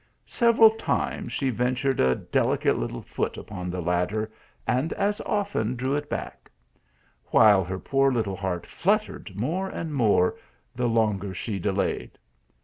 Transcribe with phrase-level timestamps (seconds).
[0.25, 4.31] Several times she ventured a delicate little foot upon the ladder,
[4.65, 5.77] and as often 152 THtf ALHAMBRA.
[5.77, 6.51] drew it back;
[7.25, 10.39] while her poor little heart fluttered more and more
[10.75, 12.17] the longer she delayed.